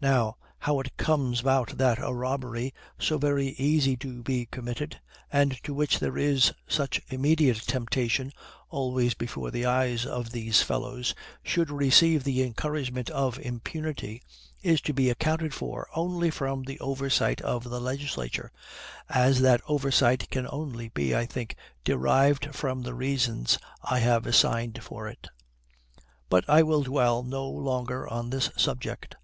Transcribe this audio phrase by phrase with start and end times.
[0.00, 4.98] Now, how it comes about that a robbery so very easy to be committed,
[5.30, 8.32] and to which there is such immediate temptation
[8.70, 14.22] always before the eyes of these fellows, should receive the encouragement of impunity,
[14.62, 18.50] is to be accounted for only from the oversight of the legislature,
[19.10, 24.82] as that oversight can only be, I think, derived from the reasons I have assigned
[24.82, 25.28] for it.
[26.30, 29.14] But I will dwell no longer on this subject.